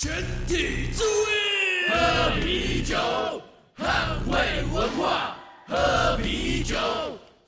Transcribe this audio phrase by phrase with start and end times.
[0.00, 0.12] 全
[0.46, 2.96] 体注意，喝啤酒，
[3.76, 5.36] 捍卫文化，
[5.66, 6.76] 喝啤酒，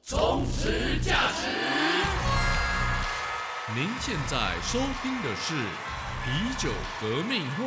[0.02, 1.46] 充实价值。
[3.72, 5.54] 您现在收听的是
[6.24, 7.64] 啤酒革命会。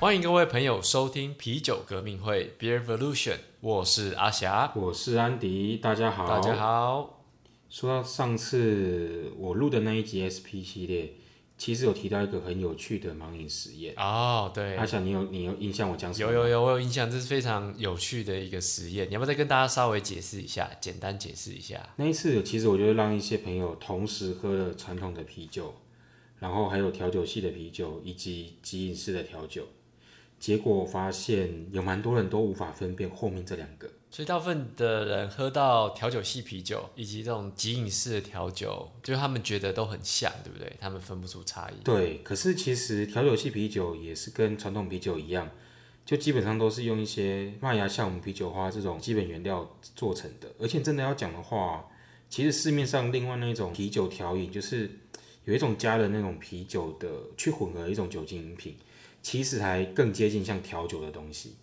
[0.00, 6.56] 欢迎各位朋友收听啤酒革命会 Beer Revolution，我是阿霞，我是安迪，大家好，大家。
[6.56, 7.22] 好。
[7.68, 11.12] 说到上次我录的那一集 SP 系列，
[11.58, 13.92] 其实有提到一个很有趣的盲饮实验。
[13.96, 16.32] 哦，对，阿翔，你有你有印象我讲什么？
[16.32, 21.86] 有有有，我有印象，这是非常有趣的一个实验，你要不要再跟大家稍微解释一下，简单解释一下？
[21.96, 25.74] 那一次，其实我就让一些朋友同时喝了传统的啤酒，
[26.38, 29.66] 然后还有调酒系的啤酒以及即饮式的调酒。
[30.38, 33.88] 结果我发现有蛮多人都无法分辨后面这两个。
[34.10, 40.72] 所以大部分的人喝到调酒系啤酒以及这种即饮式的调酒，就是他们觉得都很像，对不对？
[40.80, 41.74] 他们分不出差异。
[41.84, 45.50] 对，可是其实调酒系啤酒也是跟传统啤酒一样，
[46.06, 50.50] 就基本上都是用一些麦芽酵母、啤酒花这种基本原料做成的。
[50.58, 51.84] 而且真的要讲的话，
[52.30, 54.90] 其实市面上另外那种啤酒调饮，就是
[55.44, 58.74] 有一种加了那种啤酒的去混合一种酒精饮品。
[59.22, 61.56] 其实还更接近像调酒的东西，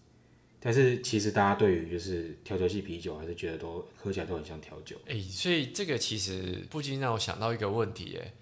[0.60, 4.98] 但是其实大家对于就是调酒系啤酒还是觉得都喝起来都很像调酒。
[5.08, 8.34] 哎，所以这个其实不禁让我想到一个问题，哎，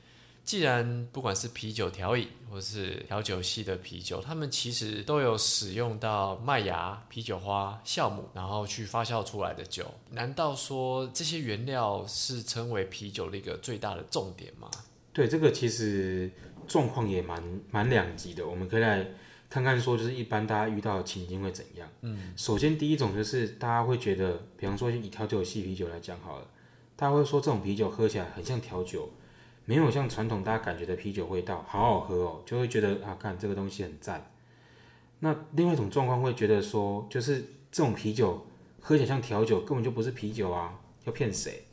[0.43, 14.69] 既然不管是啤酒调饮或是调酒系的啤酒，他们其实都有使用到麦芽、啤酒花、酵母，然后去发酵出来的酒，难道说这些原料是称为啤酒的一个最大的重点吗？
[15.13, 16.31] 对，这个其实。
[16.67, 19.05] 状况也蛮蛮两极的，我们可以来
[19.49, 21.87] 看看说，就是一般大家遇到的情境会怎样。
[22.01, 26.47] 嗯，首先第一种就是大家会觉得，比方说以调酒系啤酒来讲好了，
[26.95, 29.09] 大家会说这种啤酒喝起来很像调酒，
[29.65, 34.31] 没有像传统大家感觉的啤酒味道，好好喝哦，就会觉得啊，看这个东西很赞。
[35.19, 37.39] 那另外一种状况会觉得说，就是
[37.71, 38.45] 这种啤酒
[38.81, 41.63] 喝起来像调酒，根本就不是啤酒啊，要骗谁？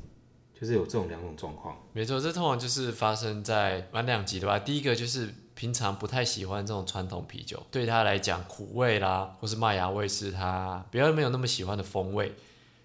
[0.61, 4.59] 就是有这种两种状况，没错，这通常就是发生在玩两极的吧。
[4.59, 12.35] 第一个就是平常不太喜欢这种传统啤酒，对他来讲苦味啦，或是麦芽味是他比较没有那么喜欢的风味，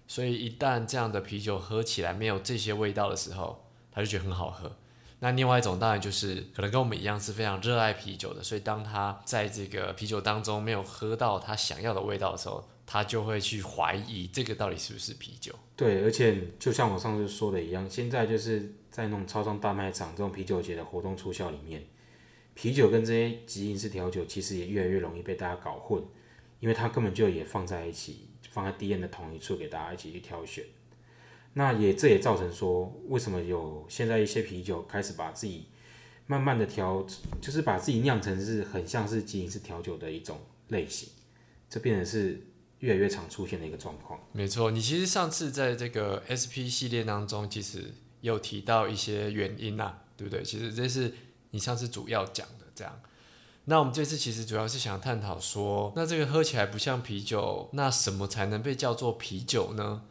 [0.08, 4.72] 所以一旦这样的啤酒喝起来没有这些味道的时候，他就觉得很好喝。
[5.18, 12.66] 那另外一种当然就是可能跟我们一样是非常热爱啤酒的，所以当他在这个啤酒当中没有喝到他想要的味道的时候。
[12.86, 15.52] 他就会去怀疑这个到底是不是啤酒。
[15.74, 21.84] 对，而且就像我上次说的一样，现在就是在那种超商大卖场这种啤酒节的活动促销里面，
[22.54, 26.00] 啤酒跟这些即饮式调酒其实也越来越容易被大家搞混，
[26.60, 30.64] 因为它根本就也放在一起，放在低 N 的同一处给大家一起去挑选。
[31.54, 35.66] 那也这也造成说，为什么有现在一些啤酒开始把自己
[36.26, 37.04] 慢慢的调，
[37.40, 41.08] 就是把自己酿成是很像是即饮式调酒的一种类型，
[41.68, 42.40] 这变成是。
[42.80, 44.20] 越来越常出现的一个状况。
[44.32, 50.42] 没错，你其实上次在这个 SP 系列当中，其实有提到一些原因呐，对不对？
[50.42, 51.14] 其实这是
[51.50, 53.00] 你上次主要讲的这样。
[53.68, 60.02] 那我们这次其实主要是想探讨说，那这个喝起来不像啤酒，那什么才能被叫做啤酒呢？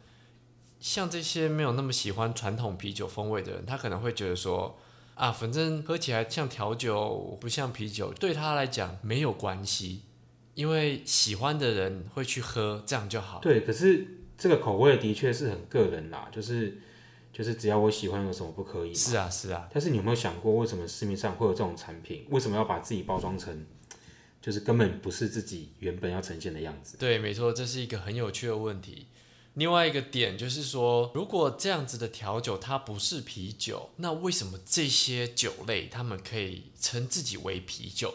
[0.78, 4.78] 像这些没有那么喜欢传统啤酒风味的人，他可能会觉得说，
[5.14, 10.02] 啊，反正喝起来像调酒，不像啤酒，对他来讲没有关系。
[10.56, 13.38] 因为喜欢的人会去喝，这样就好。
[13.40, 14.06] 对，可是
[14.38, 16.78] 这个口味的确是很个人啦，就是
[17.30, 18.94] 就是只要我喜欢，有什么不可以？
[18.94, 19.68] 是啊，是啊。
[19.70, 22.26] 但是你有没有想过，为什么市面上会有这种产品？
[22.30, 23.66] 为什么要把自己包装成，
[24.40, 26.96] 就是根本不是自己原本要呈现的样子？
[26.96, 29.08] 对，没错，这是一个很有趣的问题。
[29.52, 38.14] 另外一个点就是说，如果这样子的调酒它不是啤酒，那为什么这些酒类他们可以称自己为啤酒？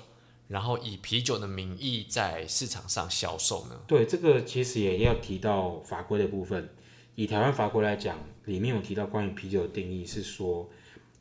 [0.52, 3.80] 然后以啤酒的名义在市场上销售呢？
[3.88, 6.68] 对，这个其实也要提到法规的部分。
[7.16, 10.70] 以台湾法规来讲，里面有提到关于啤酒的定义是说，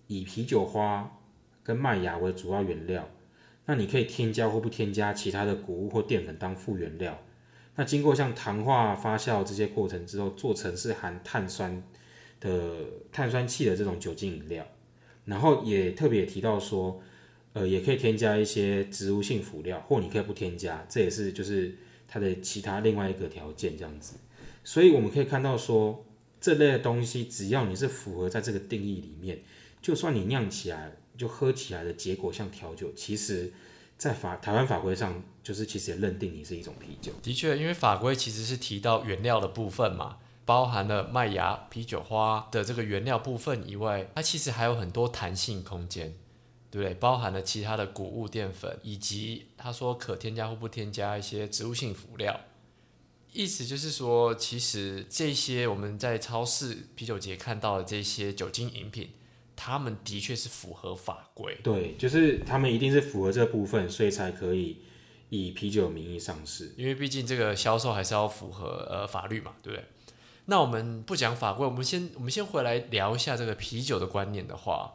[0.08, 1.16] 以啤酒花
[1.62, 3.08] 跟麦芽为主要原料，
[3.66, 7.16] 那你可以添加或不添加其他的谷物或淀粉当副原料。
[7.76, 11.81] 那经过像糖化、发酵这些过程之后，做成是含碳酸
[12.40, 12.75] 的
[13.12, 14.66] 碳酸气的这种酒精饮料。
[15.25, 17.00] 然后也特别提到说。
[17.52, 21.76] 呃，也可以添加一些植物性辅料，或你可以不添加，这也是就是
[22.06, 24.14] 它的其他另外一个条件这样子。
[24.62, 26.05] 所以我们可以看到说，
[26.41, 29.41] 这类的东西只要你是符合在这个定义里面，
[29.82, 33.52] 就算你酿起来就喝起来的结果像调酒，其实，
[33.99, 37.12] 在法台湾法规上就是其实也认定你是一种啤酒。
[37.23, 46.14] 的确，因为法规其实是提到原料的部分嘛，包含了麦芽、啤酒花的这个原料部分以外，它其实还有很多弹性空间。
[46.70, 46.94] 对不对？
[46.94, 52.40] 包含了其他的谷物淀粉，以及他说可添加或不添加一些植物性辅料。
[53.32, 59.11] 意思就是说，其实这些我们在超市啤酒节看到的这些酒精饮品，
[59.55, 61.56] 他们的确是符合法规。
[61.62, 64.78] 对，就是他们一定是符合这部分，所以才可以
[65.28, 66.73] 以啤酒名义上市。
[66.76, 69.84] 因为毕竟这个销售还是要符合呃法律嘛，对不对？
[70.46, 74.94] 那我们不讲法规，我们先我们先回来聊一下这个啤酒的观念的话，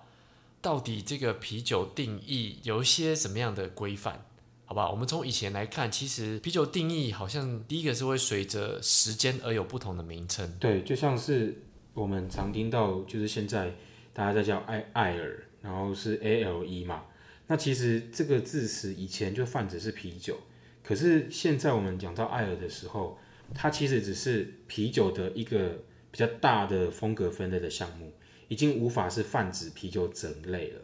[0.65, 4.25] 到底这个啤酒定义有一些什么样的规范？
[4.65, 10.51] 好吧，我们从以前来看，其实啤酒定义好像第一个是会随着时间而有不同的名称。
[10.59, 11.61] 对，就像是
[11.93, 13.75] 我们常听到，就是现在
[14.11, 17.03] 大家在叫艾艾尔，然后是 A L E 嘛。
[17.45, 20.39] 那其实这个字词以前就泛指是啤酒，
[20.81, 23.19] 可是现在我们讲到艾尔的时候，
[23.53, 28.11] 它其实只是啤酒的一个比较大的风格分类的项目，
[28.47, 30.81] 已经无法是泛指啤酒整类了。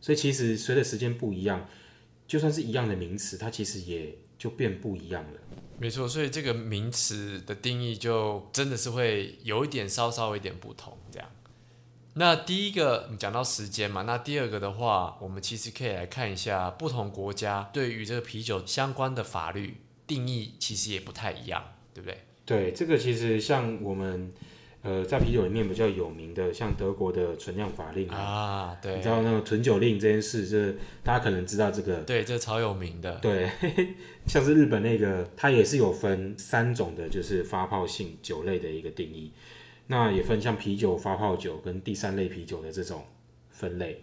[0.00, 1.68] 所以其实随着时间不一样。
[2.24, 5.40] 就算是一样的名词，它其实也就变不一样了。
[5.78, 11.28] 没错，所以这个名词的定义就真的是会有一点稍稍一点不同这样。
[12.14, 21.62] 那第一个你讲到时间嘛，那第二个的话，我们其实可以来看一下不同国家对于这个啤酒相关的法律定义，其实也不太一样，
[21.92, 22.18] 对不对？
[22.46, 24.32] 对，这个其实像我们。
[24.82, 33.48] 呃，在啤酒里面比较有名的，像德国的存量法令啊，对，你知道那个存酒令这件事，就是大家可能知道这个，对，这超有名的，对，
[34.26, 39.30] 像是日本那个，它也是有分三种的，就是发泡性酒类的一个定义，
[39.86, 43.04] 那也分像啤酒、发泡酒跟第三类啤酒的这种
[43.50, 44.02] 分类，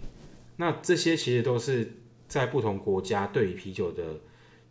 [0.56, 1.92] 那这些其实都是
[2.30, 4.22] 在不同国家对于啤酒的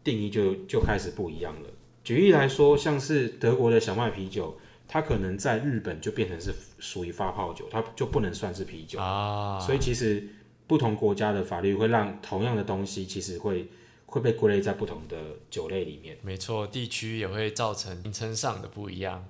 [0.03, 1.69] 定义就就开始不一样了。
[2.03, 4.57] 举例来说，像是德国的小麦啤酒。
[4.89, 9.61] 它可能在日本就变成是属于发泡酒，它就不能算是啤酒啊。
[9.61, 10.27] 所以其实
[10.67, 13.69] 不同国家的法律会让同样的东西其实会
[14.07, 15.17] 会被归类在不同的
[15.51, 16.17] 酒类里面。
[16.23, 19.29] 没错，地区也会造成名称上的不一样。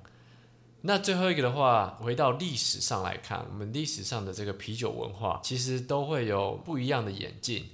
[0.83, 7.69] 那最后一个的话，回到历史上来看，我们历史上的这个啤酒文化其实都会有不一样的演进。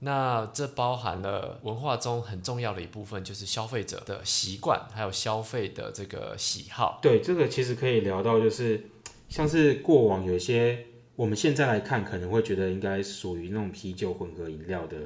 [0.00, 6.98] 那这包含了文化中很重要的一部分，就是消费者的习惯，还有消费的这个喜好。
[7.00, 8.90] 对，这个其实可以聊到，就是
[9.28, 10.86] 像是过往有些
[11.16, 14.96] 我们现在来看，可能会觉得应该属于那种啤酒混合饮料的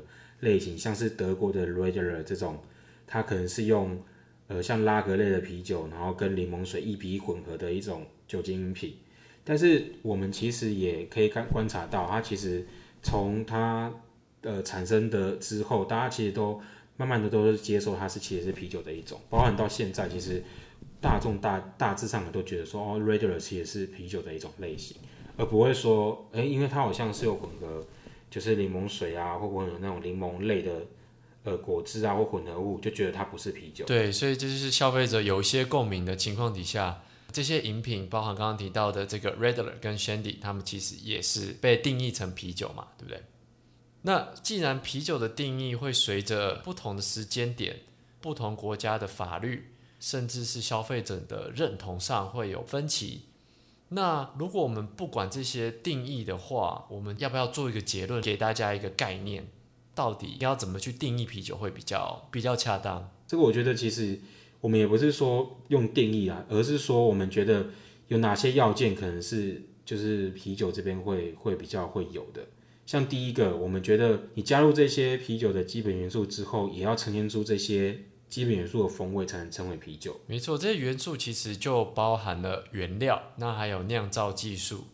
[0.40, 2.58] 类型，像是德国的 Radler 这种，
[3.06, 4.02] 它可能是用
[4.49, 8.96] 呃像拉格类的啤酒，然后跟柠檬水一比一混合的一种酒精饮品。
[9.44, 12.67] 但是我们其实也可以看观察到，它其实
[13.02, 13.93] 从它
[14.43, 16.61] 呃，产生的之后，大家其实都
[16.96, 20.43] 慢慢的都是接受它是其实是啤酒的一种，包含到现在，其实
[21.00, 24.96] 大众大大致上都觉得说，哦，Radler 其实是啤酒的一种类型，
[25.37, 27.85] 而不会说，哎，因为它好像是有混合，
[28.31, 30.73] 就是柠檬水啊，或混合那种柠檬类的
[31.44, 33.85] 呃果汁啊或混合物，就觉得它不是啤酒。
[33.87, 37.02] 对，所以这就是消费者有一些共鸣的情况底下，
[37.32, 43.20] 这些饮品，包含刚刚提到的这个 Radler 跟 Shandy，他们其实也是被定义成啤酒嘛，对不对？
[44.02, 47.80] 那既然啤酒的定义会随着不同的时间点、
[48.20, 53.22] 不同国家的法律，甚至是消费者的认同上会有分歧，
[53.88, 59.49] 那如果我们不管这些定义的话，我们要不要做一个结论，给大家一个概念，
[59.94, 63.11] 到底要怎么去定义啤酒会比较比较恰当？
[63.26, 64.20] 这个我觉得其实
[64.61, 67.66] 我们也不是说用定义啊，而是说我们觉得
[68.06, 72.46] 有哪些要件可能是就是啤酒这边会会比较会有的。
[72.88, 77.99] 像第一个，我们觉得你加入这些啤酒的基本元素之后，也要呈现出这些
[78.30, 80.18] 基本元素的风味，才能称为啤酒。
[80.26, 84.87] 没错，这些元素其实就包含了原料，那还有酿造技术。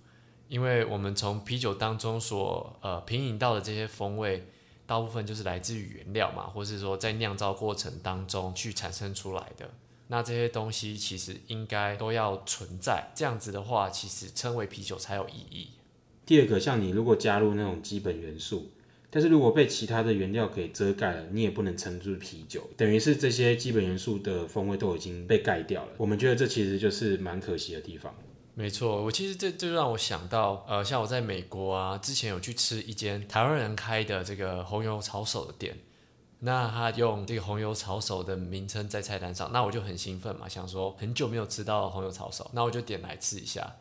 [0.49, 4.49] 因为我们从啤酒当中所呃品饮到的这些风味，
[4.87, 9.71] 大部分就是来自于原料嘛，或是说在酿造过程当中去产生出来的。
[10.09, 15.71] 那这些东西其实应该都要存在，这样子的话，其实称为啤酒才有意义。
[16.27, 18.71] 第二个，像你如果加入那种基本元素，
[19.11, 25.93] 但是如果被其他的原料给遮盖了，你也不能称作啤酒，等于是这些基本元素的风味都已经被盖掉了。
[25.99, 28.15] 我们觉得这其实就是蛮可惜的地方。
[28.55, 35.77] 没错，我其实这就让我想到，呃，像我在美国啊，之前有去吃一间台湾人开的这个红油炒手的店，
[36.39, 43.75] 那他用这个红油炒手的名称在菜单上，那我就很兴奋嘛，想说很久没有吃到红油炒手，那我就点来吃一下。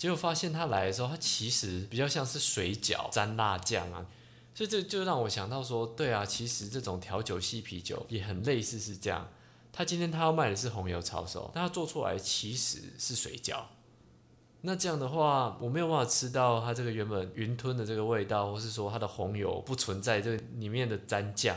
[0.00, 4.06] 结果发现他来的时候，他其实比较像是水饺沾辣酱啊，
[4.54, 9.28] 所以这就让我想到说，对啊，其实这种调酒系啤酒也很类似是这样。
[9.70, 13.64] 他今天他要卖的是红油抄手，但他做出来其实是水饺。
[14.62, 21.54] 那这样的话，我没有办法吃到它这个原本云吞的这个味道，或是说它的红油不存在这里面的蘸酱，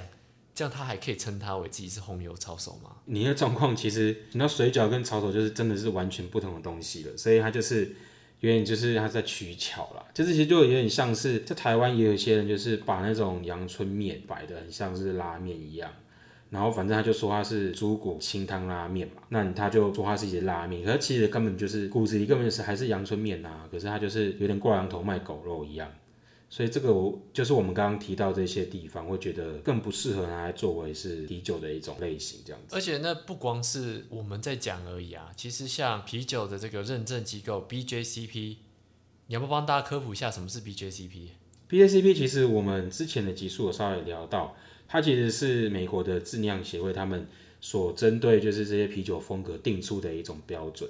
[0.53, 2.97] 这样它还可以称它为自己是红油抄手吗？
[3.05, 7.95] 你的状况其实，你知道水饺跟抄手就是真的是完全不同的东西了，所以它就是
[8.43, 15.89] 有点就是他在取巧啦，就是其实就有点像是在台湾也有些人就是把那种阳春面摆的很像是拉面一样。
[16.49, 25.89] 然后反正他就说他是猪骨清汤拉面嘛，那他就说他是一些拉面，可是其实根本就是骨子里根本是还是阳春面呐，可是他就是有点挂羊头卖狗肉一样，
[26.53, 32.75] 所以这个我就是我们刚刚提到这些地方，会觉得更不适合拿来作为是啤酒的一种类型这样子。
[32.75, 38.57] 而且那不光是我们在讲而已啊，其实像啤酒的这个认证机构 BJCP，
[39.25, 44.55] 你要不帮大家科普一下什么是 BJCP？BJCP 其实我们之前的集数有稍微聊到。
[44.87, 47.27] 它其实是美国的质量协会，他们
[47.61, 50.87] 所针对就是这些啤酒风格定出的一种标准。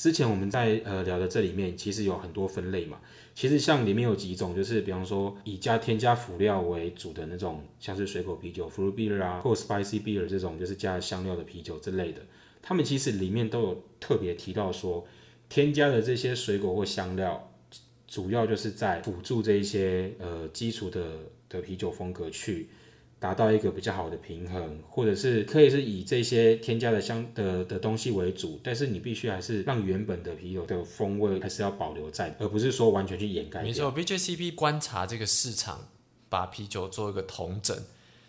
[0.00, 2.98] 之前我们在呃聊的这里面，其实有很多分类嘛。
[3.34, 12.22] 其实像里面有几种，就是比方说以加添加辅料为主的那种，像是水果啤酒 （fruit beer） 啊，或 spicy beer 这种，就是加香料的啤酒之类的。
[12.62, 15.06] 他们其实里面都有特别提到说，
[15.50, 17.52] 添加的这些水果或香料，
[18.08, 21.18] 主要就是在辅助这一些呃基础的
[21.50, 22.70] 的啤酒风格去。
[23.20, 33.62] 达到一个比较好的平衡，或者是可以是以这些添加的香的的东西为主，但是你必须还是让原本的啤酒的风味还是要保留在，而不是说完全去掩盖。
[33.62, 35.88] 没错，BJCP 观察这个市场，
[36.30, 37.76] 把啤酒做一个统整，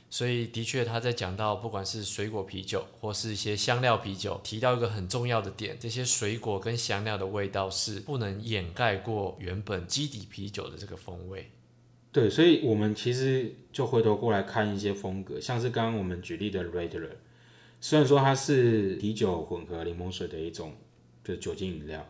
[0.10, 11.50] 所以的确他在讲到不管是水果啤酒或是一些香料啤酒，提到一个很重要的点，这些水果跟香料的味道是不能掩盖过原本基底啤酒的这个风味。
[12.14, 17.08] 对，所以我们其实就回头过来看一些风格，像是刚刚我们举例的 Radler，
[17.80, 20.74] 虽然说它是啤酒混合柠檬水的一种
[21.24, 22.06] 就酒精饮料，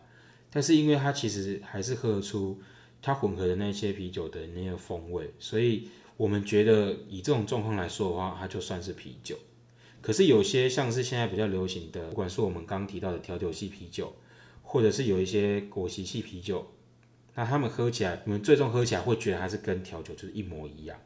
[0.50, 2.60] 但是因为它其实还是喝得出
[3.00, 9.38] 它混合的那些啤酒的那个风味，所以我们觉得以这种状况来说的话，它就算是啤酒。
[10.00, 14.12] 可是有些像是现在比较流行的，不管是我们刚提到的调酒系啤酒，
[14.64, 16.66] 或者是有一些果昔系啤酒。
[17.34, 20.98] 那他们喝起来，你们最终喝起来会觉得它是跟调酒就是一模一样。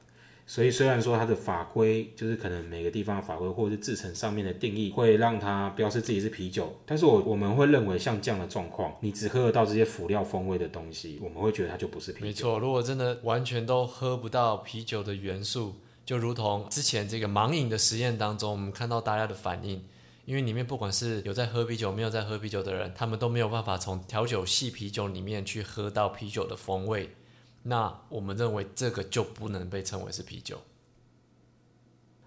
[0.49, 12.27] 所以虽然说它的法规就是可能每个地方的法规或者是制成上面的定义会让它标示自己是啤酒，但是我我们会认为像这样的状况，你只喝得到这些辅料风味的东西，我们会觉得它就不是啤酒。
[12.27, 19.83] 没错，如果真的完全都喝不到啤酒的元素，就如同之前这个盲饮的实验当中，我们看到大家的反应。
[20.27, 27.15] 因为里面不管是有在喝啤酒，没有在喝啤酒的人，他们都没有办法从调酒系啤酒里面去喝到啤酒的风味。
[27.63, 30.61] 那我们认为这个就不能被称为是啤酒。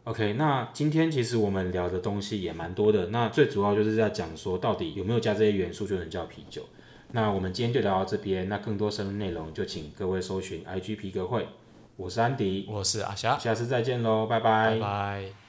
[0.06, 3.08] OK，那今天其实我们聊的东西也蛮多的。
[3.08, 6.64] 那最主要就是在讲说，到底有没有加这些元素就能叫啤酒？
[7.12, 8.48] 那我们今天就聊到这边。
[8.48, 11.48] 那更多深入内容就请各位搜寻 IG 皮革会。
[11.98, 15.49] 我是安迪，我是阿霞，下次再见喽，拜拜，拜拜。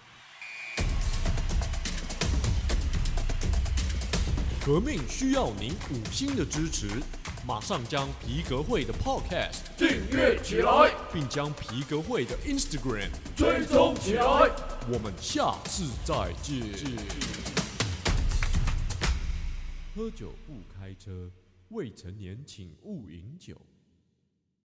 [4.62, 6.86] 革命需要您五星的支持，
[7.46, 14.22] 马上将皮革会的 Podcast 订阅起来，并将皮革会的 Instagram 追踪起来。
[14.92, 16.60] 我们下次再见。
[19.96, 21.30] 喝酒不开车，
[21.70, 23.56] 未成年请勿饮酒。